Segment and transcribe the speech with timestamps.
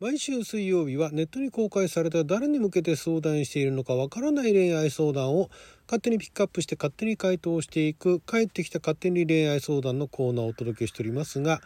[0.00, 5.50] 毎週水曜日はネットに公開された誰に向けて相談しているのかわからない恋愛相談を
[5.86, 11.60] 勝手にピックアップして勝手に回答していく帰ってきた勝手に恋愛相談のコーナーをお届けしておりますが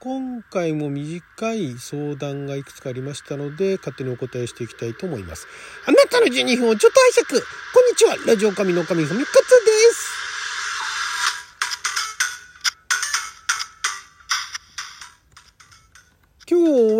[0.00, 5.48] 今回も短い相談がいくつかありましたので勝手にお答えしていきたいと思います。
[5.86, 7.42] あなたの12分をちょっと拝借
[7.74, 9.67] こんにちはラジオ神の神ふみかつ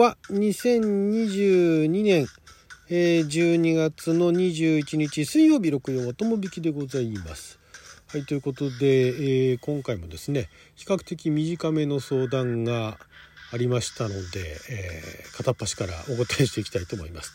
[0.09, 2.26] は2022年、
[2.89, 7.58] え、12月の21日水曜日6曜とも引きでございます。
[8.07, 9.08] はい、ということで、
[9.50, 12.98] えー今回もですね、比較的短めの相談が
[13.53, 17.34] ありましたので、えー片っ端からお答えしていきたいと思います。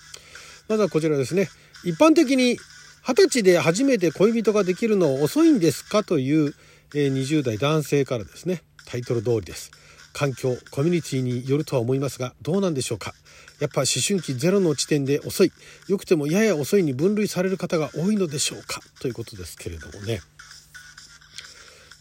[0.67, 1.49] まずはこちらですね。
[1.83, 2.57] 一般的に
[3.03, 6.03] 二十歳で初めて恋人ができるの遅いんですか？
[6.03, 6.55] という、
[6.95, 9.69] えー20代男性からですね、タイトル通りです。
[10.13, 13.13] 環境、コミュニティによるとは思いますが、どうなんでしょうか？
[13.59, 15.51] やっぱ思春期ゼロの地点で遅い、
[15.87, 18.81] よくてもやや遅いに分類される方が多いのでしょうか？
[18.99, 20.21] ということですけれどもね。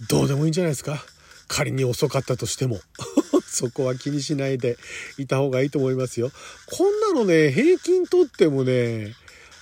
[0.08, 1.02] どうでもいいんじゃないですか？
[1.48, 2.80] 仮に遅かったとしても。
[3.46, 4.78] そこは気にしないで
[5.18, 6.30] いた方がいいと思いますよ。
[6.66, 9.14] こんなのね、平均とってもね、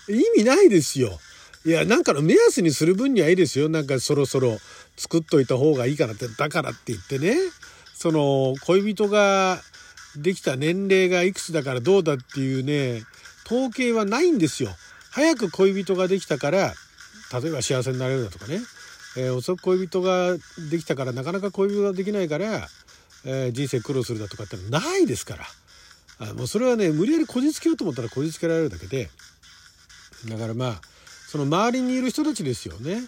[0.09, 1.19] 意味ないですよ。
[1.65, 3.69] いや、なんかの目安にする分にはいいですよ。
[3.69, 4.59] なんかそろそろ
[4.97, 7.37] 作っといた方がいいからって、だからって言ってね、
[8.01, 9.61] その恋人が
[10.17, 13.03] できた年齢がいくつだからどうだっていうね、
[13.45, 14.71] 統計はないんですよ。
[15.11, 16.73] 早く恋人ができたから、
[17.43, 18.61] 例えば幸せになれるだとかね、
[19.19, 20.35] えー遅く恋人が
[20.71, 22.69] できたからなかなか恋人ができないから、
[23.27, 25.45] えー人生苦労するだとかってないですから。
[26.21, 29.11] あもうそれはね、無理やりこじつけようと思ったらこじつけられるだけで、
[30.27, 30.81] だからまあ、
[31.29, 33.03] その周りにいる人たちですよね。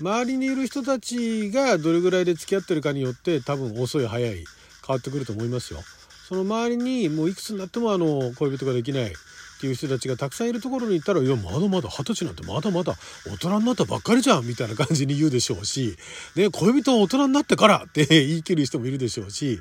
[0.00, 4.44] 周りにいる人たちがどれぐらいで付き合ってるかによって多分遅い早い変
[4.88, 5.80] わってくると思いますよ。
[6.28, 9.12] その周りにもういくつになってもあの恋人ができない
[9.56, 12.94] っていう人たちがたくさんいるところに行ったら「いやまだまだ二十歳なんてまだまだ
[13.26, 15.96] 大人になったばっかりじゃん」みたいな感じに言うでしょうし、
[16.34, 19.60] ね、恋人は大人になってからって言い切る人もいるでしょうし、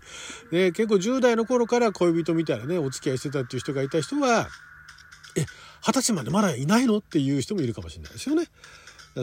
[0.51, 4.49] ね、結構10代の頃から恋人みたいなねお付き合いしてたっていう人がいた人は
[5.37, 5.45] 「え
[5.81, 8.47] 二十歳までまだいないの?」っていう人もいるかもしれないですよね。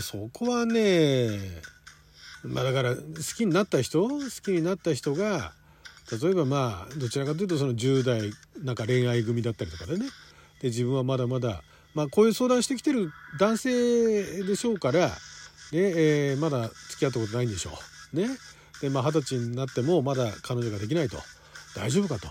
[0.00, 1.38] そこはね
[2.44, 3.02] まあだから好
[3.36, 5.52] きになった人好きになった人が
[6.20, 8.32] 例えばまあどちらかというとその10代
[8.62, 10.06] なんか恋愛組だったりとかでね
[10.60, 11.62] で自分はまだまだ
[11.94, 15.12] まあこういう相談してきてる男性でしょうから、ね
[15.72, 17.70] えーまだ付き合ったことないんでしょ
[18.12, 18.16] う。
[18.16, 18.28] ね、
[18.80, 21.18] でまあ二十歳になってもまだ彼女ができないと
[21.74, 22.28] 大丈夫かと。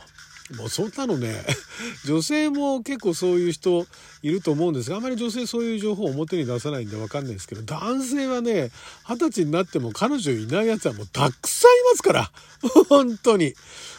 [0.57, 1.43] もうそんなのね
[2.05, 3.85] 女性も結構そういう人
[4.21, 8.71] いると思うんですがあまり女性そういう情報を表に出さないんで分かんないですけど男性はね
[9.07, 12.31] 二十歳になっても彼女いないやつはもうたくさんいますから
[12.89, 13.55] 本当に。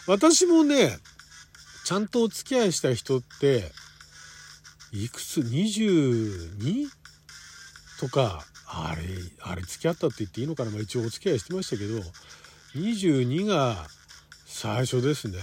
[0.07, 0.99] 私もね
[1.85, 3.73] ちゃんとお付き合いした人って
[4.93, 6.89] いくつ？22?
[7.99, 9.03] とかあれ
[9.41, 12.01] あれ付き合ったって言っていいのかな、まあ、一応お付き合いしてましたけど
[12.75, 13.87] 22が
[14.47, 15.39] 最初ですね。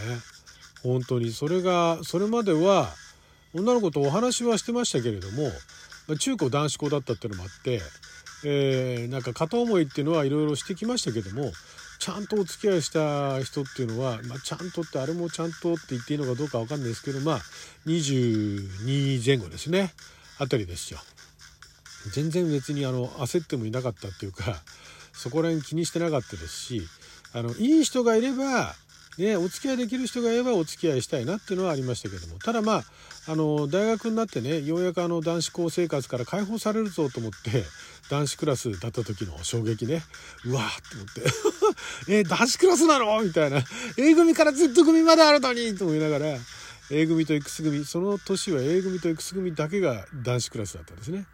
[0.84, 2.90] 本当にそれがそれまでは
[3.54, 5.52] 女の子とお話はしてましたけれども
[6.18, 7.82] 中高男子校だったっていうのもあって、
[8.46, 11.52] えーなんか片思いっていうのはいろいろしてきましたけども
[12.00, 17.40] ちゃんとお付き合いした人っていうのは、まあ、ちゃんとってあれもちゃんとって言っていいのかどうかわかんないですけどまあ
[17.86, 19.94] 22前後ですね
[20.40, 21.00] あたりですよ。
[22.14, 24.56] 全然別にあの焦ってもいなかったっていうか
[25.12, 26.82] そこら辺気にしてなかったですし
[27.34, 28.74] あのいい人がいれば、
[29.20, 32.40] ね、お付き合いできる人がいればお付き合いしたいなっていうのはありましたけども。
[32.40, 32.84] ただまあ
[33.28, 37.64] あの大学になってねようやくあの男子校生活から解放されるぞと思って
[38.10, 40.02] 男子クラスだった時の衝撃ね。
[40.46, 42.14] うわーって思って。
[42.20, 43.64] え男子クラスなのみたいな。
[43.98, 46.38] A 組から Z 組まであるのにと思いながら
[46.92, 51.26] A 組と X 組その年は A 組と X 組だけが男子クラスだったんですね。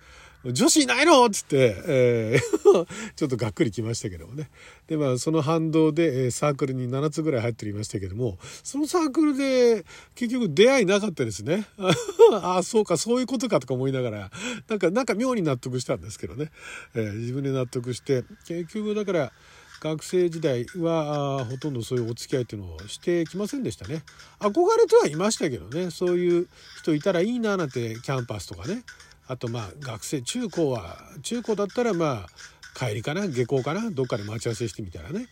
[0.51, 1.25] 女子いないの？
[1.25, 2.85] っつって、えー
[3.15, 4.49] ちょっとがっくりきましたけどもね。
[4.87, 9.85] で、まあ、その反動で、えサークルに7つぐらい入っておりましたけども、そのサークルで
[10.15, 11.65] 結局出会いなかったですね。
[12.33, 14.31] ああ、そうか、そういうことかとか思いながら、
[14.67, 16.51] なんか、なんか妙に納得したんですけどね。
[16.95, 19.31] えー自分で納得して、結局だから、
[19.81, 24.03] 学生時代はほとんどそういうお付き合いっていうのをしてきませんでしたね
[24.39, 26.47] 憧れてはいましたけどねそういう
[26.81, 28.83] 人いたらいいななんてキャンパスとかね
[29.27, 35.27] あとまあ学生中高は中高だったらまあ帰りかな下校かなどっかで待ち合わせしてみたらね。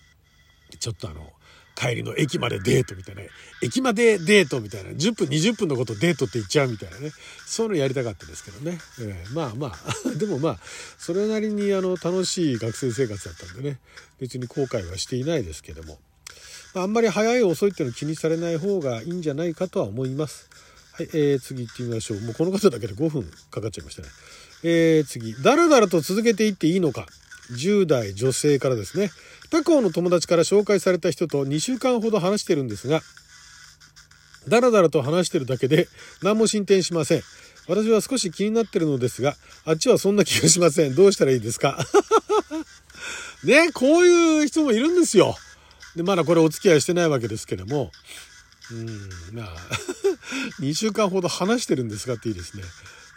[0.80, 1.31] ちょっとあの
[1.75, 3.22] 帰りの駅までデートみたいな
[3.62, 7.12] 駅までデートみたいな10分20分のことデートって言っちゃうみたいなね。
[7.45, 10.60] そういうのやりたかったですけどね、えーまあまあ でもまあ
[10.98, 13.80] それなりにあの楽しい学生生活だったんでね。
[14.19, 16.00] 別に後悔はしていないですけども、
[16.74, 20.50] まあ、あんまり早い遅いっていうの気にされない方がいいんじゃないかとは思います。
[20.95, 22.19] はい、えー、次行ってみましょう。
[22.22, 24.10] もうこの方だけで5分かかっちゃいましたね。
[24.63, 25.34] えー、次。
[25.42, 27.07] だらだらと続けていっていいのか。
[27.51, 29.10] 10代女性からですね。
[29.50, 33.01] 他校の友達から紹介された人と2週間ほど話してるんですが、
[34.48, 35.88] だらだらと話してるだけで
[36.22, 37.22] 何も進展しません。
[37.68, 39.36] 私は少し気になってるのですが、
[39.66, 40.96] あっちはそんな気がしません。
[40.96, 41.78] どうしたらいいですか？
[43.44, 45.36] ね、こういう人もいるんですよ。
[45.96, 47.92] で、まだこれお付き合いしてないわけですけども、
[48.71, 49.56] うん、まあ、
[50.60, 52.63] 2週間ほど話してるんですかっていいですね。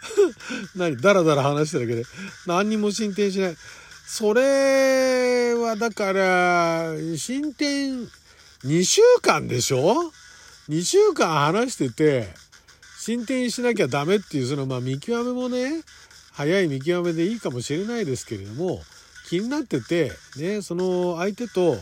[0.75, 2.07] 何だらだら話してるだけで
[2.45, 3.57] 何にも進展しない。
[4.05, 8.09] それはだから、進展
[8.63, 10.13] 2週間でしょ
[10.69, 12.33] ?2 週間話してて、
[12.97, 15.83] 進展しなきゃダメっていう、そのまあ見極めもね、
[16.31, 18.81] 早い見極めでいいかもしれないですけれども、
[19.27, 21.77] 気になってて、ね、その相手と、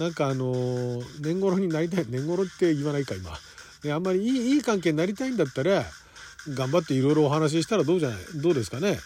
[0.00, 3.30] なんかあの、年頃になりたい、年頃って言わないか今。
[3.84, 5.84] ね、あんまりいいいい関係になりたいんだったら、
[6.48, 8.98] 頑張っていろいろお話ししたらどうじゃない、どうですかね。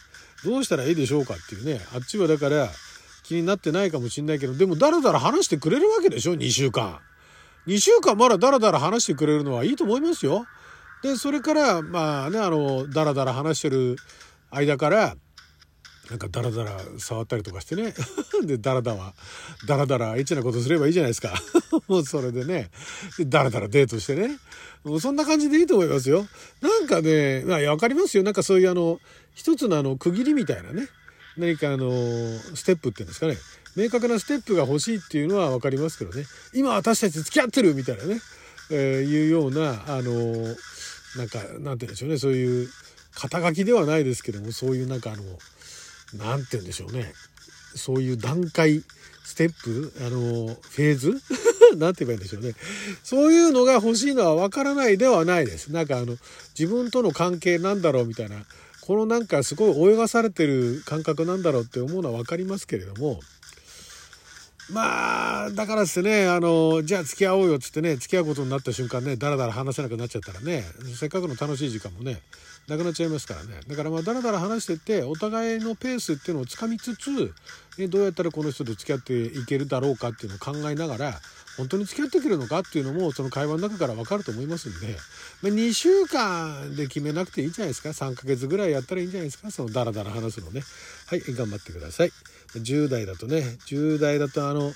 [0.44, 2.68] どうしたらいいでしょうかっていうねあっちはだから
[3.22, 6.98] 気になってないかもしんないけどでもだらだら話してくれるわけでしょ2週間
[7.66, 10.44] 2週間まだだらだら話してくれるのはいいと思いますよ
[11.02, 13.96] でそれからまあねあのだらだら話してる
[14.50, 15.16] 間から
[16.10, 17.94] なんかダラダラ触ったりとかしてね。
[18.44, 19.14] でダラダラ
[19.66, 21.34] ダラダラエッチなことすればいいじゃないですか。
[21.88, 22.70] もうそれでね。
[23.18, 24.38] でダラダラデートしてね。
[24.84, 26.26] もうそんな感じでいいと思いますよ。
[26.60, 28.22] なんかねまあ分かりますよ。
[28.22, 29.00] なんかそういうあの
[29.34, 30.88] 一つのあの区切りみたいなね。
[31.36, 31.90] 何かあの
[32.54, 33.38] ステップっていうんですかね。
[33.76, 36.26] 明確なステップが欲しいっていうのは分かりますけどね。
[36.52, 38.20] 今私たち付き合ってるみたいなね、
[38.70, 40.54] えー、いうようなあの
[41.16, 42.18] なんかなんて言うんでしょうね。
[42.18, 42.68] そういう
[43.14, 45.22] 肩書きではないですけどもそういうなんかあの
[46.18, 47.12] 何て言うんでしょうね。
[47.74, 48.82] そういう段階
[49.24, 51.20] ステップあのフェーズ？
[51.76, 52.54] 何て言えばいいんでしょうね。
[53.02, 55.68] そういうのが欲しいのは分からないではないです。
[55.68, 56.16] なんかあの
[56.58, 58.44] 自分との関係なんだろうみたいな
[58.82, 63.18] このなんかすごい泳がされてる感覚なんだろうって思うのは分かりますけれども
[64.72, 70.64] まあだからですねあのじゃあ付き合おうよっつってね付き合うことになった瞬間ねだらだら話せなくなっちゃったらね
[70.94, 72.20] せっかくの楽しい時間もね
[72.68, 73.60] なくなっちゃいますからね。
[73.66, 77.34] だからまあだらだら話しててお互いのペースっていうのをつかみつつ、
[77.78, 81.20] ね、どうやったらこの人と付き合っていけるだろうかっていうのを考えながら
[81.56, 84.96] 本当に付き合ってくるのかっていうのもその会話の中から分かると思いますんで、
[85.42, 87.90] まあ、2週間で決めなくていいんじゃないですか。
[87.90, 89.50] 3ヶ月ぐらいやったらいいんじゃないですか。
[89.50, 90.62] そのダラダラ話すのね。
[91.06, 92.12] はい頑張ってください。
[92.58, 94.72] 10代だとね10代だとあの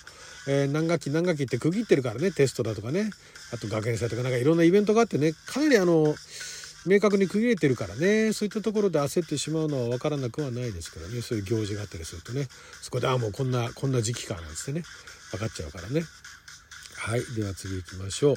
[0.50, 3.10] えー、何学期何学期って区切ってるからねテストだとかね。
[3.52, 6.14] あと学園祭とかなんかいろんなイベントがあってねかなりあの
[6.86, 8.32] 明確に区切れてるからね。
[8.32, 11.20] そういったところで焦ってしまうのは分からなくはないですけどね。
[11.20, 12.48] そういう行事があったりするとね。
[12.80, 14.84] そこでああもうこんなこんな時期かなんつってね。
[15.32, 16.02] 分かっちゃうからね。
[16.96, 17.22] はい。
[17.36, 18.34] では次行きましょう、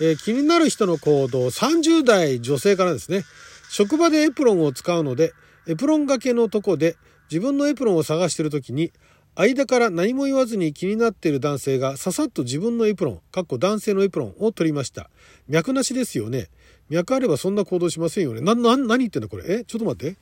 [0.00, 1.46] えー、気になる人の行動。
[1.46, 3.24] 30代女性からですね。
[3.70, 5.32] 職場でエプロンを使うので
[5.68, 6.96] エプロンがけのとこで
[7.30, 8.92] 自分のエプロンを探してる時に
[9.36, 15.10] 間から何も言わずに気になっている男性がささっと自分のエプロン、かっこ男性のエプロンを取りました。
[15.48, 16.50] 脈なしですよね。
[16.88, 18.40] 脈あればそんな行動しませんよね。
[18.40, 19.44] な、な、何言ってんだこれ？
[19.48, 19.64] え？
[19.64, 20.16] ちょっと待って。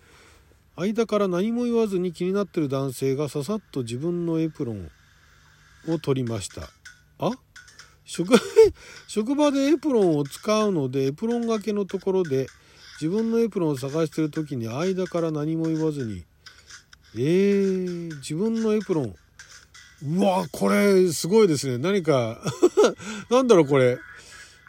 [0.77, 4.91] 間から何も言わずに気になってる男性がささっと自分のエプロン
[5.89, 6.71] を取りました。
[7.19, 7.33] あ？
[8.07, 8.33] 職
[9.07, 12.47] 職場でエプロンを使うのでエプロンがけのところで
[12.99, 16.25] 自分のエプロンを探してる時に間から何も言わずに
[17.15, 19.15] えー、自分のエプロン。
[20.05, 21.79] うわこれすごいですね。
[21.79, 22.41] 何か
[23.31, 23.99] なんだろうこれ。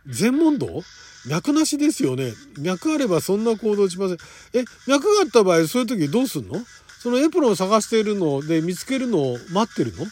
[0.07, 0.83] 全問答？
[1.25, 2.33] 脈なしですよね。
[2.59, 4.17] 脈あればそんな行動しません。
[4.53, 6.55] え、脈があった場合、そういう時どうすんの？
[6.99, 10.05] そのエプロンを探しているので見つけるのを待ってるの？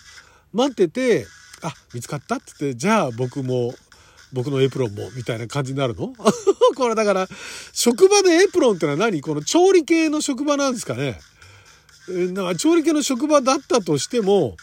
[0.53, 1.27] 待ってて、
[1.61, 3.73] あ、見つかったって言って、じゃあ僕も、
[4.33, 6.13] 僕のエプロンも、みたいな感じになるの？
[6.75, 7.27] これだから、
[7.73, 9.21] 職場でエプロンってのは何？
[9.21, 11.19] この調理系の職場なんですかね。
[12.11, 14.55] なんか調理系の職場だったとしても、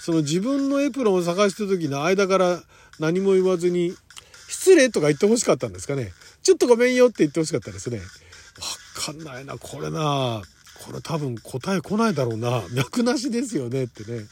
[0.00, 2.62] その自分のエプロンを探した時の間から
[2.98, 3.94] 何も言わずに、
[4.48, 6.12] 失礼とか言ってほしかったんですかね。
[6.42, 7.98] ちょっとごめんよって言ってほしかったですね。
[7.98, 8.02] わ
[8.94, 10.42] かんないな、これな。
[10.84, 12.62] これ多分答え来ないだろうな。
[12.72, 14.26] 脈なしですよねってね。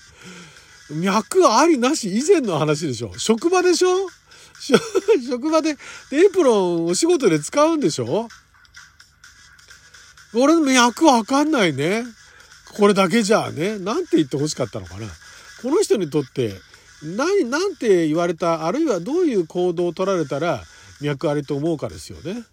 [0.90, 3.12] 脈ありなし以前の話でしょ。
[3.19, 4.09] 職場でしょ
[5.28, 5.71] 職場で
[6.12, 8.28] エプロンお仕事で使うんでしょ
[10.35, 12.04] 俺の脈わかんないね。
[12.76, 13.78] これだけじゃあね。
[13.78, 15.07] なんて言ってほしかったのかな。
[15.62, 16.54] この人にとって
[17.02, 20.62] 何、なんて言われた、あるいはどういう行動を取られたら
[21.00, 22.45] 脈ありと思うかですよね。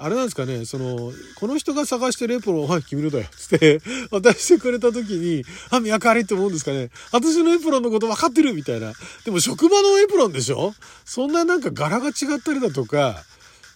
[0.00, 3.80] あれなんですかね、その、この人が探してるエプロン、はい、君のだよ、つって
[4.12, 6.90] 渡してくれた時に、あ、脈ありって思うんですかね。
[7.10, 8.92] 私のエプロンのこと分かってるみたいな。
[9.24, 10.72] でも職場のエプロンでしょ？
[11.04, 13.24] そんななんか柄が違ったりだとか、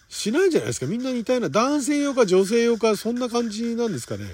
[0.07, 4.25] しないじゃないですかみんな似たような男性用か女性用かそんな感じなんですかね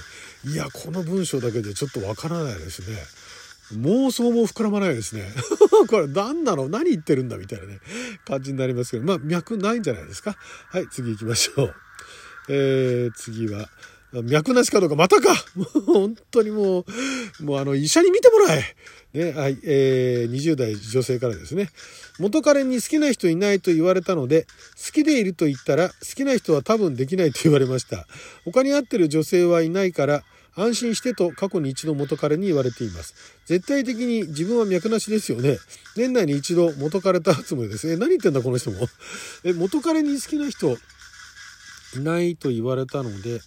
[0.46, 2.98] いやこの文章だけでちょっとわからないですね。
[3.82, 5.24] 妄想も膨らまないですね。
[5.88, 6.70] これ何なの？
[6.70, 7.38] 何言ってるんだ？
[7.38, 7.80] みたいなね。
[8.26, 9.04] 感じになりますけど。
[9.04, 10.36] まあ脈ないんじゃないですか？
[10.70, 11.76] はい次行きましょう。
[12.50, 13.70] えー、次は
[14.14, 16.86] 脈なしかどうかまたかもう 本当にも
[17.40, 18.76] うもうあの医者に見てもらえ
[19.14, 21.70] ね、はい、えー、20代女性からですね。
[22.20, 24.44] 元彼に好きな人いないと言われたので、
[24.86, 28.06] 好きでいると言ったら、好きな人は多分できないと言われました。
[28.46, 30.24] 他に会ってる女性はいないから、
[30.56, 33.16] 安心してと過去に一度元彼に言われています。
[33.46, 35.58] 絶対的に自分は脈なしですよね。
[35.96, 37.90] 年内に一度元彼と会うつもりです。
[37.90, 38.88] え、何言ってんだこの人も。
[39.44, 40.78] え、元彼に好きな人
[41.98, 43.40] いないと言われたので、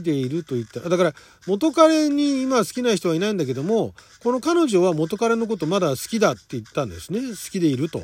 [0.00, 1.12] きでいると言っただから
[1.46, 8.02] 元彼に今好きな人はいないんだけどもこの彼女は元彼のことまだ好きだって言ったんですね好きでいると。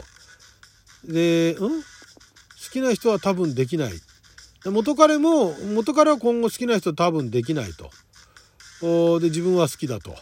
[1.04, 1.86] で、うん、好
[2.70, 3.92] きな人は多分できない。
[4.64, 7.90] 元彼も元彼は今後好きな人多分できないと。
[9.20, 10.16] で自分は好きだと。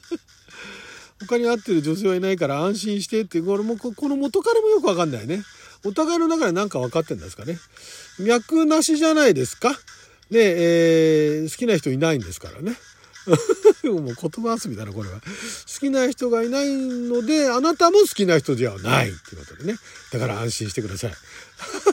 [1.26, 5.42] 他に会ってる女性はいないから安心してってこれもこの元彼もよくわかんないね。
[5.84, 7.58] お互いの中で何か分かってんですかね。
[8.18, 9.70] 脈なしじゃないですか。
[10.30, 12.76] で、えー、好きな人いないんですからね。
[13.84, 15.20] もう言葉遊びだな、これは。
[15.20, 19.78] 好きな人がいないので、あなたも好きな人ではないっていうことでね。
[20.12, 21.10] だから安心してください。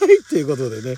[0.02, 0.98] はい、っていうことでね。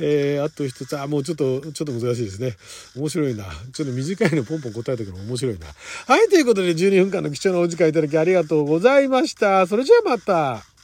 [0.00, 2.56] えー、あと一つ、あ、もうちょっと、ちょっと難しいですね。
[2.96, 3.44] 面白いな。
[3.72, 5.66] ちょっと短いのポンポン答えてくるの面白いな。
[6.06, 9.66] はい、ということで12分間の貴重なお時間いただきありがとうございました。
[9.66, 10.75] それじゃあまた。